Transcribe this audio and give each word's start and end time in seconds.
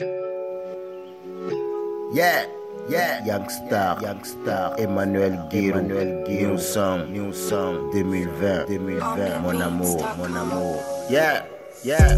Yeah, 0.00 0.10
yeah, 2.90 3.22
Youngstar, 3.22 4.02
Youngstar, 4.02 4.74
Emmanuel 4.76 5.38
Guirou, 5.52 5.78
Emmanuel 5.78 6.24
Guirou, 6.26 6.50
New 6.50 6.58
Song, 6.58 7.12
New 7.12 7.32
Song, 7.32 7.92
2020, 7.92 8.66
2020, 8.66 9.38
mon 9.38 9.60
amour, 9.62 10.02
mon 10.18 10.34
amour. 10.34 10.82
Yeah, 11.08 11.46
yeah, 11.84 12.10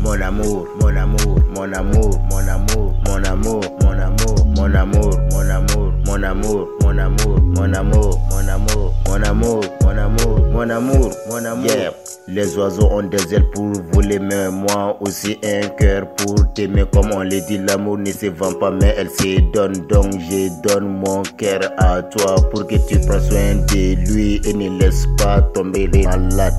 mon 0.00 0.16
amour, 0.22 0.66
mon 0.80 0.96
amour, 0.96 1.36
mon 1.52 1.74
amour, 1.74 2.18
mon 2.32 2.48
amour, 2.48 2.96
mon 3.04 3.22
amour, 3.22 3.60
mon 3.84 4.00
amour, 4.00 4.40
mon 4.56 4.72
amour, 4.72 5.12
mon 5.28 5.52
amour, 5.52 5.92
mon 6.06 6.22
amour, 6.24 6.68
mon 6.72 6.72
amour, 6.72 6.72
mon 6.80 6.98
amour, 6.98 7.40
mon 7.52 7.74
amour, 7.74 8.18
mon 8.30 8.48
amour, 8.48 8.87
mon 9.18 9.24
amour, 9.24 9.64
mon 9.82 10.70
amour, 10.70 11.10
mon 11.28 11.44
amour. 11.44 11.66
Yeah. 11.66 11.92
Les 12.28 12.56
oiseaux 12.56 12.88
ont 12.90 13.02
des 13.02 13.34
ailes 13.34 13.50
pour 13.52 13.72
voler, 13.92 14.18
mais 14.18 14.50
moi 14.50 14.96
aussi 15.00 15.38
un 15.42 15.66
cœur 15.68 16.06
pour 16.16 16.52
t'aimer. 16.54 16.84
Comme 16.92 17.10
on 17.12 17.22
le 17.22 17.40
dit, 17.46 17.58
l'amour 17.58 17.98
ne 17.98 18.12
se 18.12 18.26
vend 18.26 18.52
pas, 18.54 18.70
mais 18.70 18.94
elle 18.98 19.08
se 19.10 19.40
donne. 19.52 19.86
Donc 19.88 20.12
je 20.12 20.48
donne 20.62 20.88
mon 20.88 21.22
cœur 21.36 21.60
à 21.78 22.02
toi 22.02 22.36
pour 22.50 22.66
que 22.66 22.74
tu 22.86 22.98
prennes 23.06 23.22
soin 23.22 23.54
de 23.54 23.94
lui 24.10 24.40
et 24.44 24.52
ne 24.52 24.78
laisse 24.78 25.06
pas 25.18 25.40
tomber 25.54 25.88
les 25.92 26.04
malades. 26.04 26.54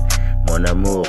Mon 0.48 0.64
amour, 0.64 1.06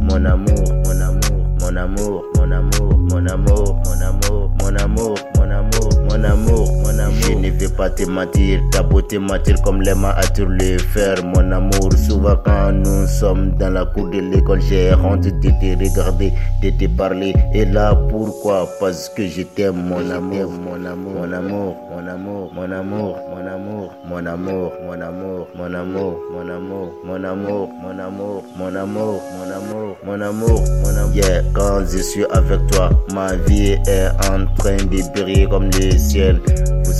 mon 0.00 0.24
amour, 0.24 0.64
mon 0.84 1.00
amour, 1.00 1.42
mon 1.60 1.76
amour, 1.76 2.24
mon 2.34 2.52
amour, 2.52 2.96
mon 3.10 3.26
amour, 3.26 3.76
mon 3.80 3.96
amour, 4.06 4.56
mon 4.60 4.76
amour, 4.76 4.76
mon 4.76 4.76
amour, 4.76 5.18
mon 5.36 5.50
amour, 5.50 5.90
mon 6.08 6.24
amour. 6.24 6.71
Je 7.10 7.32
ne 7.34 7.50
vais 7.50 7.68
pas 7.68 7.90
te 7.90 8.04
mentir, 8.04 8.60
ta 8.70 8.82
beauté 8.82 9.18
m'attire 9.18 9.60
comme 9.62 9.82
les 9.82 9.94
mains 9.94 10.14
attirent 10.16 10.48
le 10.48 10.78
fer. 10.78 11.16
Mon 11.24 11.50
amour, 11.52 11.92
souvent 11.96 12.36
quand 12.44 12.72
nous 12.72 13.06
sommes 13.06 13.52
dans 13.58 13.70
la 13.70 13.84
cour 13.86 14.08
de 14.08 14.18
l'école, 14.18 14.60
j'ai 14.60 14.92
honte 14.94 15.22
de 15.22 15.30
te 15.30 15.78
regarder, 15.78 16.32
de 16.62 16.70
te 16.70 16.86
parler. 16.96 17.34
Et 17.54 17.64
là, 17.64 17.94
pourquoi 18.08 18.68
Parce 18.80 19.08
que 19.08 19.26
je 19.26 19.42
t'aime, 19.42 19.76
mon 19.88 20.10
amour, 20.10 20.50
mon 20.50 20.84
amour, 20.84 21.12
mon 21.14 21.32
amour, 21.32 21.76
mon 21.92 22.08
amour, 22.08 22.52
mon 22.54 22.72
amour, 22.72 23.18
mon 23.28 23.46
amour, 23.46 23.92
mon 24.08 24.26
amour, 24.26 24.72
mon 24.84 25.00
amour, 25.02 25.48
mon 25.56 25.74
amour, 25.74 26.28
mon 26.34 26.44
amour, 26.44 26.90
mon 27.04 27.24
amour, 27.24 27.68
mon 27.84 28.04
amour, 28.04 28.42
mon 28.56 28.74
amour, 28.74 29.22
mon 29.36 29.50
amour, 29.50 29.96
mon 30.04 30.20
amour, 30.20 30.64
mon 30.84 30.96
amour. 30.96 31.14
Yeah, 31.14 31.42
quand 31.52 31.84
je 31.92 31.98
suis 31.98 32.24
avec 32.30 32.66
toi, 32.68 32.88
ma 33.12 33.34
vie 33.34 33.76
est 33.86 34.08
en 34.30 34.46
train 34.56 34.76
de 34.76 35.12
briller 35.12 35.46
comme 35.46 35.68
le 35.78 35.98
ciel. 35.98 36.40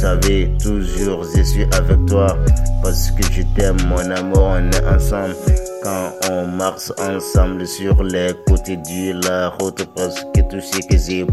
Savez, 0.02 0.50
toujours 0.60 1.22
je 1.22 1.42
suis 1.44 1.62
avec 1.62 2.06
toi 2.06 2.36
parce 2.82 3.12
que 3.12 3.22
je 3.32 3.42
t'aime, 3.54 3.76
mon 3.86 4.10
amour, 4.10 4.56
on 4.56 4.70
est 4.72 4.84
ensemble. 4.84 5.36
Quand 5.84 6.10
on 6.28 6.48
marche 6.48 6.90
ensemble 6.98 7.64
sur 7.64 8.02
les 8.02 8.32
côtés 8.48 8.78
de 8.78 9.24
la 9.24 9.50
route, 9.50 9.86
parce 9.94 10.16
que 10.34 10.40
tout 10.50 10.60
ce 10.60 10.84
que 10.88 10.98
j'ai 10.98 11.24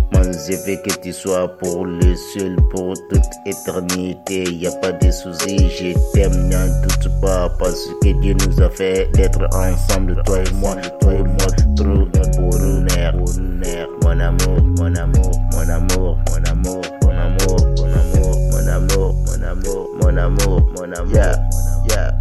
je 0.49 0.55
veux 0.65 0.75
que 0.77 1.01
tu 1.01 1.13
sois 1.13 1.47
pour 1.57 1.85
le 1.85 2.15
seul, 2.15 2.55
pour 2.71 2.93
toute 3.09 3.21
éternité. 3.45 4.43
Y 4.43 4.67
a 4.67 4.71
pas 4.73 4.91
de 4.91 5.11
soucis, 5.11 5.69
je 5.69 5.93
t'aime, 6.13 6.49
n'en 6.49 6.67
doute 6.81 7.09
pas, 7.21 7.49
parce 7.59 7.87
que 8.01 8.09
Dieu 8.21 8.35
nous 8.45 8.61
a 8.61 8.69
fait 8.69 9.09
d'être 9.13 9.41
ensemble, 9.53 10.21
toi 10.25 10.39
et 10.39 10.53
moi, 10.53 10.75
toi 11.01 11.13
et 11.13 11.23
moi, 11.23 11.47
amour, 19.69 19.89
mon 20.01 20.17
amour, 20.17 20.61
mon 20.75 20.91
amour. 20.93 21.13
Yeah, 21.13 21.35
yeah. 21.87 22.18